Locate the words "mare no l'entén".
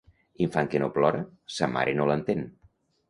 1.75-2.43